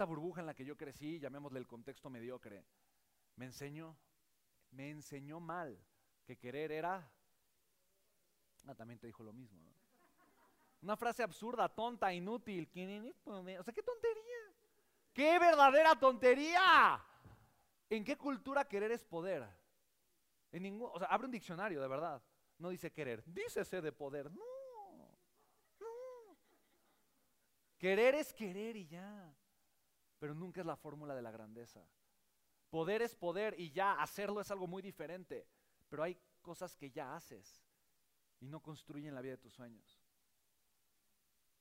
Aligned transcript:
esta 0.00 0.06
burbuja 0.06 0.40
en 0.40 0.46
la 0.46 0.54
que 0.54 0.64
yo 0.64 0.78
crecí, 0.78 1.18
llamémosle 1.18 1.58
el 1.58 1.66
contexto 1.66 2.08
mediocre, 2.08 2.64
me 3.36 3.44
enseñó, 3.44 3.94
me 4.70 4.88
enseñó 4.88 5.40
mal 5.40 5.78
que 6.24 6.38
querer 6.38 6.72
era... 6.72 7.06
Ah, 8.66 8.74
también 8.74 8.98
te 8.98 9.06
dijo 9.06 9.22
lo 9.22 9.34
mismo. 9.34 9.60
Una 10.80 10.96
frase 10.96 11.22
absurda, 11.22 11.68
tonta, 11.68 12.14
inútil. 12.14 12.66
O 13.26 13.62
sea, 13.62 13.74
qué 13.74 13.82
tontería. 13.82 14.38
¡Qué 15.12 15.38
verdadera 15.38 15.94
tontería! 15.94 17.04
¿En 17.90 18.02
qué 18.02 18.16
cultura 18.16 18.66
querer 18.66 18.92
es 18.92 19.04
poder? 19.04 19.46
En 20.50 20.62
ningún, 20.62 20.88
o 20.94 20.98
sea, 20.98 21.08
abre 21.08 21.26
un 21.26 21.32
diccionario, 21.32 21.78
de 21.78 21.88
verdad. 21.88 22.22
No 22.56 22.70
dice 22.70 22.90
querer, 22.90 23.22
dícese 23.26 23.82
de 23.82 23.92
poder. 23.92 24.30
No, 24.32 25.06
no. 25.78 26.38
Querer 27.76 28.14
es 28.14 28.32
querer 28.32 28.76
y 28.76 28.86
ya. 28.86 29.36
Pero 30.20 30.34
nunca 30.34 30.60
es 30.60 30.66
la 30.66 30.76
fórmula 30.76 31.16
de 31.16 31.22
la 31.22 31.32
grandeza. 31.32 31.84
Poder 32.68 33.02
es 33.02 33.16
poder 33.16 33.58
y 33.58 33.72
ya 33.72 33.94
hacerlo 33.94 34.40
es 34.40 34.50
algo 34.52 34.68
muy 34.68 34.82
diferente. 34.82 35.48
Pero 35.88 36.04
hay 36.04 36.16
cosas 36.40 36.76
que 36.76 36.92
ya 36.92 37.16
haces 37.16 37.60
y 38.38 38.46
no 38.46 38.60
construyen 38.60 39.14
la 39.14 39.22
vida 39.22 39.32
de 39.32 39.38
tus 39.38 39.54
sueños. 39.54 40.00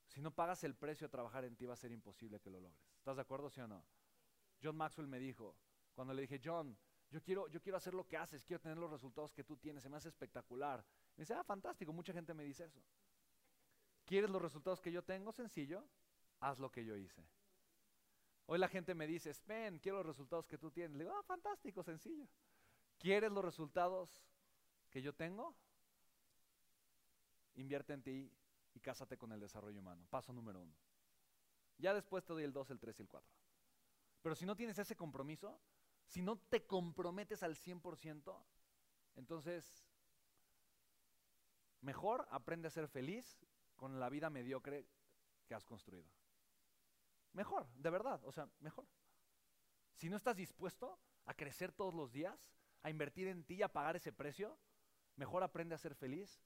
Si 0.08 0.22
no 0.22 0.32
pagas 0.32 0.64
el 0.64 0.76
precio 0.76 1.08
de 1.08 1.12
trabajar 1.12 1.46
en 1.46 1.56
ti, 1.56 1.66
va 1.66 1.74
a 1.74 1.78
ser 1.78 1.92
imposible 1.92 2.40
que 2.40 2.50
lo 2.50 2.60
logres. 2.60 2.96
¿Estás 2.98 3.16
de 3.16 3.22
acuerdo, 3.22 3.50
sí 3.50 3.62
o 3.62 3.68
no? 3.68 3.84
John 4.62 4.76
Maxwell 4.76 5.08
me 5.08 5.20
dijo, 5.20 5.56
cuando 5.94 6.14
le 6.14 6.24
dije, 6.24 6.42
John, 6.44 6.78
yo 7.10 7.22
quiero, 7.24 7.48
yo 7.48 7.62
quiero 7.62 7.78
hacer 7.78 7.94
lo 7.94 8.08
que 8.08 8.18
haces, 8.18 8.44
quiero 8.44 8.60
tener 8.60 8.78
los 8.78 8.92
resultados 8.92 9.34
que 9.34 9.44
tú 9.44 9.58
tienes, 9.58 9.84
se 9.84 9.90
me 9.90 9.98
hace 9.98 10.10
espectacular. 10.10 10.84
Me 11.16 11.24
dice, 11.24 11.34
ah, 11.34 11.44
fantástico, 11.44 11.94
mucha 11.94 12.14
gente 12.14 12.34
me 12.34 12.44
dice 12.44 12.66
eso. 12.66 12.82
¿Quieres 14.06 14.30
los 14.30 14.42
resultados 14.42 14.82
que 14.82 14.92
yo 14.92 15.04
tengo? 15.04 15.32
Sencillo, 15.32 15.88
haz 16.40 16.60
lo 16.60 16.72
que 16.72 16.84
yo 16.84 16.96
hice. 16.96 17.24
Hoy 18.52 18.58
la 18.58 18.68
gente 18.68 18.96
me 18.96 19.06
dice, 19.06 19.32
Spen, 19.32 19.78
quiero 19.78 20.00
los 20.00 20.08
resultados 20.08 20.48
que 20.48 20.58
tú 20.58 20.72
tienes. 20.72 20.98
Le 20.98 21.04
digo, 21.04 21.16
ah, 21.16 21.22
fantástico, 21.22 21.84
sencillo. 21.84 22.28
¿Quieres 22.98 23.32
los 23.32 23.46
resultados 23.46 24.24
que 24.90 25.04
yo 25.04 25.14
tengo? 25.14 25.56
Invierte 27.54 27.94
en 27.94 28.02
ti 28.02 28.34
y 28.74 28.80
cásate 28.80 29.20
con 29.20 29.32
el 29.34 29.40
desarrollo 29.40 29.80
humano. 29.80 30.04
Paso 30.10 30.34
número 30.34 30.62
uno. 30.62 30.74
Ya 31.78 31.94
después 31.94 32.26
te 32.26 32.34
doy 32.34 32.44
el 32.44 32.52
2, 32.52 32.72
el 32.72 32.80
3 32.80 32.98
y 32.98 33.02
el 33.04 33.08
4. 33.08 33.32
Pero 34.24 34.34
si 34.34 34.48
no 34.48 34.56
tienes 34.56 34.80
ese 34.80 34.96
compromiso, 34.96 35.62
si 36.08 36.24
no 36.24 36.40
te 36.40 36.66
comprometes 36.66 37.44
al 37.44 37.56
100%, 37.56 38.36
entonces 39.14 39.86
mejor 41.82 42.28
aprende 42.32 42.68
a 42.68 42.72
ser 42.72 42.88
feliz 42.88 43.46
con 43.76 44.00
la 44.00 44.10
vida 44.10 44.32
mediocre 44.32 44.88
que 45.46 45.54
has 45.54 45.66
construido. 45.66 46.10
Mejor, 47.34 47.68
de 47.76 47.90
verdad, 47.90 48.22
o 48.26 48.32
sea, 48.32 48.48
mejor. 48.60 48.86
Si 49.94 50.10
no 50.10 50.18
estás 50.18 50.36
dispuesto 50.36 51.00
a 51.26 51.34
crecer 51.34 51.72
todos 51.72 51.94
los 51.94 52.12
días, 52.12 52.54
a 52.84 52.90
invertir 52.90 53.28
en 53.28 53.44
ti 53.44 53.56
y 53.56 53.62
a 53.62 53.72
pagar 53.72 53.96
ese 53.96 54.12
precio, 54.12 54.58
mejor 55.16 55.44
aprende 55.44 55.76
a 55.76 55.78
ser 55.78 55.96
feliz 55.96 56.42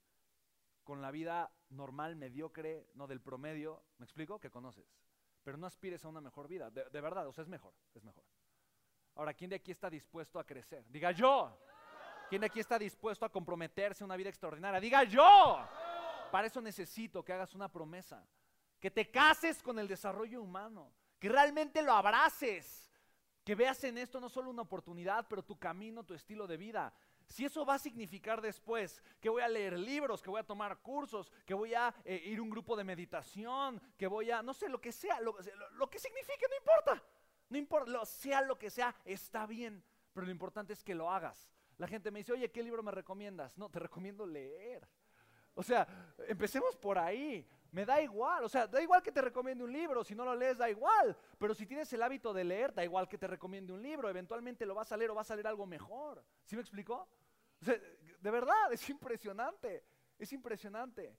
con 0.82 1.00
la 1.00 1.10
vida 1.10 1.50
normal, 1.70 2.16
mediocre, 2.16 2.88
no 2.94 3.06
del 3.06 3.20
promedio, 3.20 3.82
¿me 3.98 4.04
explico? 4.04 4.38
Que 4.38 4.50
conoces. 4.50 4.98
Pero 5.42 5.56
no 5.56 5.66
aspires 5.66 6.04
a 6.04 6.08
una 6.08 6.20
mejor 6.20 6.48
vida, 6.48 6.70
de, 6.70 7.00
verdad, 7.00 7.26
o 7.26 7.32
sea, 7.32 7.42
es 7.42 7.48
mejor, 7.48 7.74
es 7.94 8.04
mejor. 8.04 8.24
Ahora, 9.14 9.32
¿quién 9.32 9.50
de 9.50 9.56
aquí 9.56 9.70
está 9.70 9.88
dispuesto 9.88 10.38
a 10.38 10.44
crecer? 10.44 10.84
Diga 10.88 11.12
yo. 11.12 11.56
¿Quién 12.28 12.40
de 12.40 12.46
aquí 12.46 12.60
está 12.60 12.78
dispuesto 12.78 13.24
a 13.24 13.30
comprometerse 13.30 14.02
a 14.02 14.06
una 14.06 14.16
vida 14.16 14.28
extraordinaria? 14.28 14.80
Diga 14.80 15.04
yo. 15.04 15.58
Para 16.30 16.46
eso 16.46 16.60
necesito 16.60 17.24
que 17.24 17.32
hagas 17.32 17.54
una 17.54 17.70
promesa, 17.70 18.26
que 18.80 18.90
te 18.90 19.10
cases 19.10 19.62
con 19.62 19.78
el 19.78 19.88
desarrollo 19.88 20.42
humano, 20.42 20.92
que 21.18 21.28
realmente 21.28 21.82
lo 21.82 21.92
abraces, 21.92 22.90
que 23.44 23.54
veas 23.54 23.82
en 23.84 23.98
esto 23.98 24.20
no 24.20 24.28
solo 24.28 24.50
una 24.50 24.62
oportunidad, 24.62 25.26
pero 25.28 25.44
tu 25.44 25.58
camino, 25.58 26.04
tu 26.04 26.14
estilo 26.14 26.46
de 26.46 26.56
vida. 26.56 26.92
Si 27.26 27.44
eso 27.44 27.64
va 27.64 27.74
a 27.74 27.78
significar 27.78 28.40
después 28.40 29.02
que 29.20 29.28
voy 29.28 29.42
a 29.42 29.48
leer 29.48 29.78
libros, 29.78 30.22
que 30.22 30.30
voy 30.30 30.40
a 30.40 30.46
tomar 30.46 30.78
cursos, 30.78 31.30
que 31.46 31.54
voy 31.54 31.74
a 31.74 31.94
eh, 32.04 32.22
ir 32.26 32.38
a 32.38 32.42
un 32.42 32.50
grupo 32.50 32.76
de 32.76 32.84
meditación, 32.84 33.80
que 33.96 34.06
voy 34.06 34.30
a, 34.30 34.42
no 34.42 34.54
sé, 34.54 34.68
lo 34.68 34.80
que 34.80 34.92
sea, 34.92 35.20
lo, 35.20 35.34
que 35.34 35.98
signifique, 35.98 36.46
no 36.48 36.56
importa. 36.56 37.02
No 37.48 37.58
importa, 37.58 37.90
lo, 37.90 38.04
sea 38.04 38.42
lo 38.42 38.58
que 38.58 38.70
sea, 38.70 38.94
está 39.04 39.46
bien. 39.46 39.82
Pero 40.12 40.26
lo 40.26 40.32
importante 40.32 40.72
es 40.72 40.82
que 40.82 40.94
lo 40.94 41.10
hagas. 41.10 41.50
La 41.76 41.88
gente 41.88 42.10
me 42.10 42.20
dice, 42.20 42.32
oye, 42.32 42.50
¿qué 42.50 42.62
libro 42.62 42.82
me 42.82 42.92
recomiendas? 42.92 43.58
No, 43.58 43.68
te 43.68 43.78
recomiendo 43.78 44.26
leer. 44.26 44.86
O 45.54 45.62
sea, 45.62 45.86
empecemos 46.28 46.76
por 46.76 46.98
ahí. 46.98 47.48
Me 47.74 47.84
da 47.84 48.00
igual, 48.00 48.44
o 48.44 48.48
sea, 48.48 48.68
da 48.68 48.80
igual 48.80 49.02
que 49.02 49.10
te 49.10 49.20
recomiende 49.20 49.64
un 49.64 49.72
libro, 49.72 50.04
si 50.04 50.14
no 50.14 50.24
lo 50.24 50.32
lees 50.36 50.58
da 50.58 50.70
igual, 50.70 51.16
pero 51.36 51.56
si 51.56 51.66
tienes 51.66 51.92
el 51.92 52.04
hábito 52.04 52.32
de 52.32 52.44
leer, 52.44 52.72
da 52.72 52.84
igual 52.84 53.08
que 53.08 53.18
te 53.18 53.26
recomiende 53.26 53.72
un 53.72 53.82
libro, 53.82 54.08
eventualmente 54.08 54.64
lo 54.64 54.76
vas 54.76 54.92
a 54.92 54.96
leer 54.96 55.10
o 55.10 55.16
vas 55.16 55.28
a 55.32 55.34
leer 55.34 55.48
algo 55.48 55.66
mejor. 55.66 56.24
¿Sí 56.44 56.54
me 56.54 56.62
explicó? 56.62 57.08
de 57.58 58.30
verdad, 58.30 58.72
es 58.72 58.88
impresionante, 58.88 59.84
es 60.16 60.32
impresionante. 60.32 61.18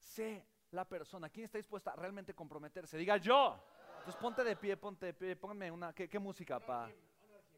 Sé 0.00 0.44
la 0.72 0.84
persona, 0.84 1.30
¿quién 1.30 1.44
está 1.44 1.58
dispuesta 1.58 1.92
a 1.92 1.96
realmente 1.96 2.34
comprometerse? 2.34 2.98
Diga 2.98 3.16
yo. 3.18 3.56
Entonces 3.98 4.20
ponte 4.20 4.42
de 4.42 4.56
pie, 4.56 4.76
ponte 4.76 5.06
de 5.06 5.14
pie, 5.14 5.36
pónganme 5.36 5.70
una, 5.70 5.92
¿qué, 5.92 6.18
música, 6.18 6.58
pa? 6.58 6.90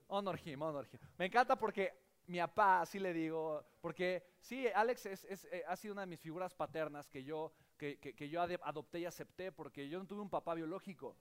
Honor 0.09 0.39
him, 0.47 0.61
honor 0.61 0.87
him. 0.93 1.01
Me 1.17 1.25
encanta 1.25 1.57
porque 1.57 1.95
mi 2.27 2.39
papá, 2.39 2.83
así 2.83 2.99
le 2.99 3.15
digo, 3.15 3.65
porque 3.81 4.23
sí, 4.41 4.69
Alex 4.69 5.07
es, 5.07 5.45
eh, 5.47 5.65
ha 5.67 5.75
sido 5.75 5.93
una 5.93 6.03
de 6.03 6.09
mis 6.09 6.21
figuras 6.21 6.55
paternas 6.55 7.09
que 7.09 7.25
yo 7.25 7.51
que, 7.79 8.29
yo 8.29 8.43
adopté 8.43 9.01
y 9.01 9.07
acepté 9.07 9.53
porque 9.53 9.89
yo 9.89 9.99
no 9.99 10.07
tuve 10.07 10.21
un 10.21 10.29
papá 10.29 10.55
biológico. 10.55 11.17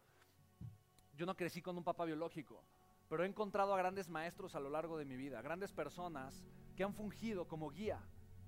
Yo 1.16 1.25
no 1.25 1.35
crecí 1.35 1.62
con 1.62 1.78
un 1.78 1.84
papá 1.84 2.06
biológico, 2.06 2.63
pero 3.09 3.23
he 3.23 3.28
encontrado 3.28 3.73
a 3.73 3.78
grandes 3.78 4.09
maestros 4.09 4.56
a 4.56 4.59
lo 4.59 4.69
largo 4.69 4.97
de 4.97 5.06
mi 5.06 5.16
vida, 5.16 5.41
grandes 5.41 5.72
personas 5.72 6.44
que 6.75 6.84
han 6.84 6.94
fungido 6.94 7.47
como 7.47 7.69
guía 7.69 8.00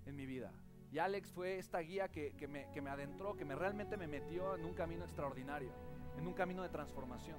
en 0.06 0.16
mi 0.16 0.25
vida. 0.25 0.52
Y 0.92 1.00
Alex 1.00 1.31
fue 1.31 1.58
esta 1.58 1.80
guía 1.80 2.09
que, 2.09 2.34
me, 2.48 2.69
que 2.72 2.81
me 2.81 2.90
adentró, 2.90 3.36
que 3.36 3.46
me 3.46 3.56
realmente 3.56 3.96
me 3.96 4.08
metió 4.08 4.56
en 4.56 4.66
un 4.66 4.74
camino 4.74 5.06
extraordinario, 5.06 5.72
en 6.18 6.28
un 6.28 6.34
camino 6.34 6.64
de 6.64 6.69
transformación, 6.69 7.38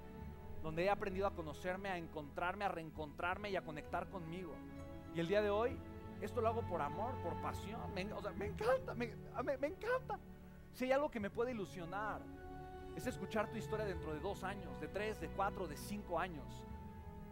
donde 0.63 0.85
he 0.85 0.91
aprendido 0.91 1.27
a 1.27 1.35
conocerme, 1.35 1.89
a 1.89 1.99
encontrarme, 1.99 2.65
a 2.65 2.69
reencontrarme 2.69 3.51
y 3.51 3.57
a 3.57 3.63
conectar 3.63 4.09
conmigo. 4.09 4.55
Y 5.15 5.21
el 5.21 5.27
día 5.27 5.43
de 5.43 5.51
hoy, 5.51 5.77
esto 6.21 6.41
lo 6.41 6.49
hago 6.49 6.63
por 6.63 6.81
amor, 6.81 7.15
por 7.23 7.41
pasión. 7.41 7.93
Me, 7.95 8.05
me 8.05 8.47
encanta, 8.47 8.95
me, 8.95 9.13
me 9.59 9.67
encanta. 9.67 10.19
Si 10.73 10.85
hay 10.85 10.93
algo 10.93 11.11
que 11.11 11.21
me 11.21 11.31
puede 11.31 11.53
ilusionar, 11.53 12.21
es 12.97 13.07
escuchar 13.07 13.49
tu 13.49 13.57
historia 13.57 13.85
dentro 13.85 14.13
de 14.13 14.21
dos 14.21 14.45
años, 14.45 14.81
de 14.81 14.89
tres, 14.89 15.21
de 15.21 15.29
cuatro, 15.29 15.67
de 15.67 15.77
cinco 15.77 16.19
años. 16.19 16.65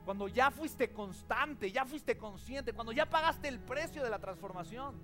Cuando 0.05 0.29
ya 0.29 0.51
fuiste 0.51 0.93
constante, 0.93 1.71
ya 1.71 1.85
fuiste 1.85 2.17
consciente, 2.17 2.73
cuando 2.73 2.93
ya 2.93 3.07
pagaste 3.07 3.49
el 3.49 3.59
precio 3.59 4.03
de 4.03 4.11
la 4.11 4.19
transformación, 4.19 4.95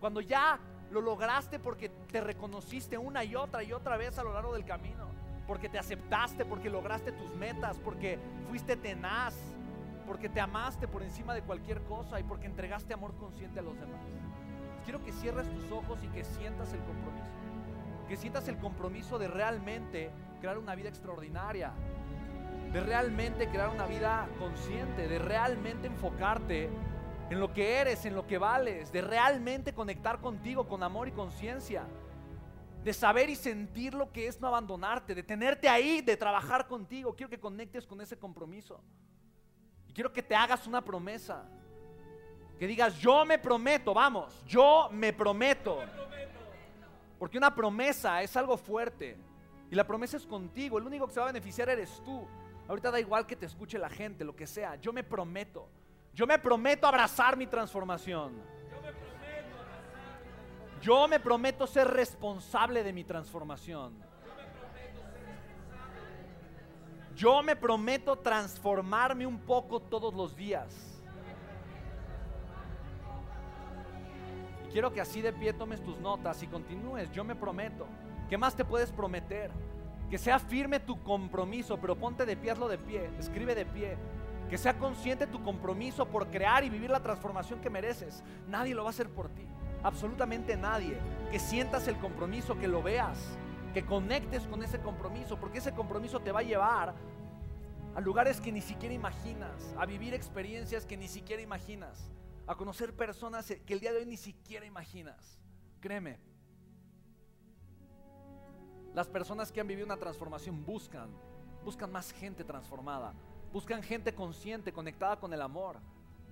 cuando 0.00 0.20
ya 0.20 0.58
lo 0.90 1.00
lograste 1.00 1.58
porque 1.58 1.88
te 1.88 2.20
reconociste 2.20 2.98
una 2.98 3.22
y 3.24 3.36
otra 3.36 3.62
y 3.62 3.72
otra 3.72 3.96
vez 3.96 4.18
a 4.18 4.24
lo 4.24 4.32
largo 4.32 4.54
del 4.54 4.64
camino, 4.64 5.06
porque 5.46 5.68
te 5.68 5.78
aceptaste, 5.78 6.44
porque 6.44 6.70
lograste 6.70 7.12
tus 7.12 7.34
metas, 7.36 7.78
porque 7.78 8.18
fuiste 8.48 8.76
tenaz, 8.76 9.34
porque 10.06 10.28
te 10.28 10.40
amaste 10.40 10.88
por 10.88 11.02
encima 11.02 11.34
de 11.34 11.42
cualquier 11.42 11.82
cosa 11.82 12.18
y 12.18 12.24
porque 12.24 12.46
entregaste 12.46 12.94
amor 12.94 13.14
consciente 13.16 13.60
a 13.60 13.62
los 13.62 13.78
demás. 13.78 14.00
Quiero 14.84 15.04
que 15.04 15.12
cierres 15.12 15.48
tus 15.50 15.70
ojos 15.70 15.98
y 16.02 16.08
que 16.08 16.24
sientas 16.24 16.72
el 16.72 16.80
compromiso 16.80 17.47
que 18.08 18.16
sientas 18.16 18.48
el 18.48 18.58
compromiso 18.58 19.18
de 19.18 19.28
realmente 19.28 20.10
crear 20.40 20.58
una 20.58 20.74
vida 20.74 20.88
extraordinaria, 20.88 21.72
de 22.72 22.80
realmente 22.80 23.48
crear 23.48 23.68
una 23.68 23.86
vida 23.86 24.28
consciente, 24.38 25.06
de 25.06 25.18
realmente 25.18 25.86
enfocarte 25.86 26.70
en 27.30 27.38
lo 27.38 27.52
que 27.52 27.76
eres, 27.76 28.06
en 28.06 28.14
lo 28.14 28.26
que 28.26 28.38
vales, 28.38 28.90
de 28.90 29.02
realmente 29.02 29.74
conectar 29.74 30.20
contigo 30.20 30.66
con 30.66 30.82
amor 30.82 31.08
y 31.08 31.12
conciencia, 31.12 31.84
de 32.82 32.92
saber 32.94 33.28
y 33.28 33.36
sentir 33.36 33.92
lo 33.92 34.10
que 34.10 34.26
es 34.26 34.40
no 34.40 34.48
abandonarte, 34.48 35.14
de 35.14 35.22
tenerte 35.22 35.68
ahí, 35.68 36.00
de 36.00 36.16
trabajar 36.16 36.66
contigo. 36.66 37.14
Quiero 37.14 37.28
que 37.28 37.38
conectes 37.38 37.86
con 37.86 38.00
ese 38.00 38.18
compromiso. 38.18 38.80
Y 39.86 39.92
quiero 39.92 40.12
que 40.12 40.22
te 40.22 40.34
hagas 40.34 40.66
una 40.66 40.82
promesa. 40.82 41.44
Que 42.58 42.66
digas, 42.66 42.96
yo 42.98 43.24
me 43.24 43.38
prometo, 43.38 43.92
vamos, 43.92 44.42
yo 44.46 44.88
me 44.90 45.12
prometo 45.12 45.80
porque 47.18 47.38
una 47.38 47.54
promesa 47.54 48.22
es 48.22 48.36
algo 48.36 48.56
fuerte. 48.56 49.16
Y 49.70 49.74
la 49.74 49.86
promesa 49.86 50.16
es 50.16 50.26
contigo. 50.26 50.78
El 50.78 50.86
único 50.86 51.06
que 51.06 51.14
se 51.14 51.20
va 51.20 51.26
a 51.26 51.32
beneficiar 51.32 51.68
eres 51.68 52.00
tú. 52.04 52.26
Ahorita 52.68 52.90
da 52.90 53.00
igual 53.00 53.26
que 53.26 53.36
te 53.36 53.46
escuche 53.46 53.78
la 53.78 53.90
gente, 53.90 54.24
lo 54.24 54.34
que 54.34 54.46
sea. 54.46 54.76
Yo 54.76 54.92
me 54.92 55.02
prometo. 55.02 55.68
Yo 56.14 56.26
me 56.26 56.38
prometo 56.38 56.86
abrazar 56.86 57.36
mi 57.36 57.46
transformación. 57.46 58.32
Yo 60.80 61.08
me 61.08 61.18
prometo 61.18 61.66
ser 61.66 61.88
responsable 61.88 62.82
de 62.82 62.92
mi 62.92 63.04
transformación. 63.04 63.94
Yo 67.14 67.42
me 67.42 67.56
prometo 67.56 68.16
transformarme 68.16 69.26
un 69.26 69.40
poco 69.40 69.80
todos 69.80 70.14
los 70.14 70.36
días. 70.36 70.97
Quiero 74.70 74.92
que 74.92 75.00
así 75.00 75.22
de 75.22 75.32
pie 75.32 75.52
tomes 75.52 75.82
tus 75.82 75.98
notas 75.98 76.42
y 76.42 76.46
continúes. 76.46 77.10
Yo 77.12 77.24
me 77.24 77.34
prometo. 77.34 77.86
¿Qué 78.28 78.36
más 78.36 78.54
te 78.54 78.64
puedes 78.64 78.92
prometer? 78.92 79.50
Que 80.10 80.18
sea 80.18 80.38
firme 80.38 80.80
tu 80.80 81.02
compromiso, 81.02 81.78
pero 81.78 81.96
ponte 81.96 82.26
de 82.26 82.36
pie, 82.36 82.50
hazlo 82.50 82.68
de 82.68 82.78
pie, 82.78 83.10
escribe 83.18 83.54
de 83.54 83.64
pie. 83.64 83.96
Que 84.50 84.58
sea 84.58 84.78
consciente 84.78 85.26
tu 85.26 85.42
compromiso 85.42 86.06
por 86.06 86.28
crear 86.28 86.64
y 86.64 86.70
vivir 86.70 86.90
la 86.90 87.02
transformación 87.02 87.60
que 87.60 87.70
mereces. 87.70 88.22
Nadie 88.46 88.74
lo 88.74 88.82
va 88.82 88.88
a 88.88 88.90
hacer 88.90 89.10
por 89.10 89.28
ti, 89.28 89.46
absolutamente 89.82 90.56
nadie. 90.56 90.98
Que 91.30 91.38
sientas 91.38 91.88
el 91.88 91.96
compromiso, 91.98 92.58
que 92.58 92.68
lo 92.68 92.82
veas, 92.82 93.38
que 93.74 93.84
conectes 93.84 94.46
con 94.46 94.62
ese 94.62 94.80
compromiso, 94.80 95.38
porque 95.38 95.58
ese 95.58 95.72
compromiso 95.72 96.20
te 96.20 96.32
va 96.32 96.40
a 96.40 96.44
llevar 96.44 96.94
a 97.94 98.00
lugares 98.00 98.40
que 98.40 98.52
ni 98.52 98.60
siquiera 98.60 98.94
imaginas, 98.94 99.74
a 99.78 99.84
vivir 99.84 100.14
experiencias 100.14 100.86
que 100.86 100.96
ni 100.96 101.08
siquiera 101.08 101.42
imaginas, 101.42 102.10
a 102.48 102.54
conocer 102.54 102.96
personas 102.96 103.46
que 103.46 103.74
el 103.74 103.78
día 103.78 103.92
de 103.92 103.98
hoy 103.98 104.06
ni 104.06 104.16
siquiera 104.16 104.64
imaginas. 104.64 105.38
Créeme, 105.80 106.18
las 108.94 109.06
personas 109.06 109.52
que 109.52 109.60
han 109.60 109.68
vivido 109.68 109.84
una 109.84 109.98
transformación 109.98 110.64
buscan, 110.64 111.10
buscan 111.62 111.92
más 111.92 112.10
gente 112.10 112.42
transformada, 112.44 113.12
buscan 113.52 113.82
gente 113.82 114.14
consciente, 114.14 114.72
conectada 114.72 115.20
con 115.20 115.32
el 115.34 115.42
amor, 115.42 115.76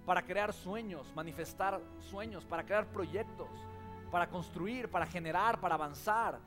para 0.07 0.23
crear 0.23 0.55
sueños, 0.55 1.13
manifestar 1.15 1.83
sueños, 2.01 2.47
para 2.47 2.65
crear 2.65 2.87
proyectos, 2.87 3.51
para 4.11 4.31
construir, 4.31 4.89
para 4.89 5.05
generar, 5.05 5.61
para 5.61 5.75
avanzar. 5.75 6.39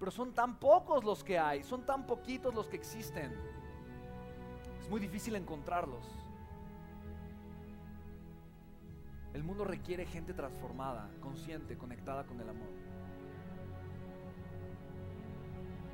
Pero 0.00 0.10
son 0.10 0.34
tan 0.34 0.58
pocos 0.58 1.04
los 1.04 1.22
que 1.22 1.38
hay, 1.38 1.62
son 1.62 1.86
tan 1.86 2.04
poquitos 2.06 2.52
los 2.52 2.66
que 2.66 2.76
existen. 2.76 3.32
Es 4.80 4.90
muy 4.90 4.98
difícil 4.98 5.36
encontrarlos. 5.36 6.25
El 9.34 9.44
mundo 9.44 9.64
requiere 9.64 10.06
gente 10.06 10.32
transformada, 10.32 11.10
consciente, 11.20 11.76
conectada 11.76 12.24
con 12.24 12.40
el 12.40 12.48
amor. 12.48 12.68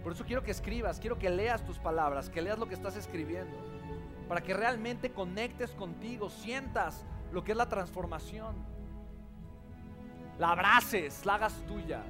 Por 0.03 0.13
eso 0.13 0.25
quiero 0.25 0.43
que 0.43 0.51
escribas, 0.51 0.99
quiero 0.99 1.19
que 1.19 1.31
leas 1.31 1.65
tus 1.65 1.79
palabras, 1.79 2.29
que 2.29 2.43
leas 2.43 2.59
lo 2.59 2.67
que 2.67 2.75
estás 2.75 2.97
escribiendo, 2.97 3.57
para 4.29 4.43
que 4.43 4.53
realmente 4.53 5.13
conectes 5.13 5.71
contigo, 5.73 6.29
sientas 6.29 7.05
lo 7.33 7.45
que 7.45 7.53
es 7.53 7.59
la 7.59 7.69
transformación, 7.69 8.57
la 10.39 10.51
abraces, 10.51 11.25
la 11.25 11.37
hagas 11.37 11.55
tuya. 11.67 12.03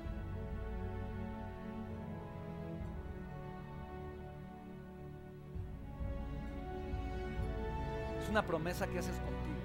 Es 8.22 8.28
una 8.30 8.42
promesa 8.42 8.86
que 8.86 8.98
haces 8.98 9.16
contigo, 9.16 9.62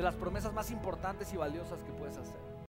de 0.00 0.04
las 0.04 0.14
promesas 0.14 0.54
más 0.54 0.70
importantes 0.70 1.30
y 1.34 1.36
valiosas 1.36 1.82
que 1.82 1.92
puedes 1.92 2.16
hacer. 2.16 2.49